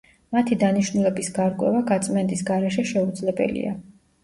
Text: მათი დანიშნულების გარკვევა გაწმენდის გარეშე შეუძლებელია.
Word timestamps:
მათი 0.35 0.55
დანიშნულების 0.63 1.29
გარკვევა 1.35 1.83
გაწმენდის 1.93 2.43
გარეშე 2.51 2.89
შეუძლებელია. 2.95 3.79